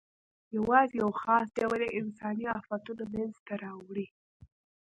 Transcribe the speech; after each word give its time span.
یواځې 0.57 0.95
یو 1.01 1.09
خاص 1.21 1.47
ډول 1.57 1.79
یې 1.85 1.89
انساني 1.99 2.45
آفتونه 2.57 3.03
منځ 3.13 3.35
ته 3.45 3.53
راوړي. 3.63 4.07